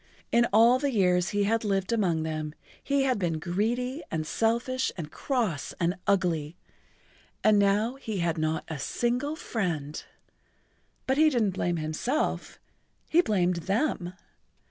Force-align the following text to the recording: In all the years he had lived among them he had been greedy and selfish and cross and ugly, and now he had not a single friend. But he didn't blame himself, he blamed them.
In 0.31 0.47
all 0.51 0.79
the 0.79 0.89
years 0.91 1.29
he 1.29 1.43
had 1.43 1.63
lived 1.63 1.93
among 1.93 2.23
them 2.23 2.55
he 2.83 3.03
had 3.03 3.19
been 3.19 3.37
greedy 3.37 4.01
and 4.09 4.25
selfish 4.25 4.91
and 4.97 5.11
cross 5.11 5.75
and 5.79 5.93
ugly, 6.07 6.57
and 7.43 7.59
now 7.59 7.97
he 7.97 8.17
had 8.17 8.39
not 8.39 8.63
a 8.67 8.79
single 8.79 9.35
friend. 9.35 10.03
But 11.05 11.17
he 11.17 11.29
didn't 11.29 11.51
blame 11.51 11.77
himself, 11.77 12.57
he 13.09 13.21
blamed 13.21 13.57
them. 13.67 14.13